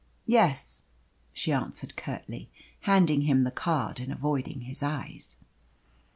"Yes," 0.25 0.81
she 1.31 1.51
answered 1.53 1.95
curtly, 1.95 2.49
handing 2.89 3.21
him 3.21 3.43
the 3.43 3.51
card 3.51 3.99
and 3.99 4.11
avoiding 4.11 4.61
his 4.61 4.81
eyes. 4.81 5.37